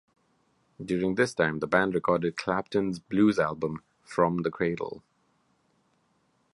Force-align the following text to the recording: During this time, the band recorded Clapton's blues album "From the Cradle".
During 0.83 1.13
this 1.13 1.35
time, 1.35 1.59
the 1.59 1.67
band 1.67 1.93
recorded 1.93 2.35
Clapton's 2.35 2.97
blues 2.97 3.37
album 3.37 3.83
"From 4.03 4.37
the 4.41 4.49
Cradle". 4.49 5.03